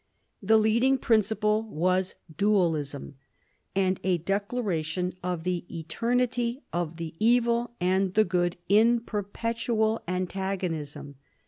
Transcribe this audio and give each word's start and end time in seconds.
The 0.41 0.57
leading 0.57 0.97
principle 0.97 1.61
was 1.61 2.15
dualism, 2.35 3.17
and 3.75 3.99
a 4.03 4.17
declaration 4.17 5.13
of 5.21 5.43
the 5.43 5.63
eternity 5.69 6.63
of 6.73 6.97
the 6.97 7.13
evil 7.19 7.75
and 7.79 8.11
the 8.15 8.25
good 8.25 8.57
in 8.67 9.01
perpetual 9.01 10.01
antagonism. 10.07 11.17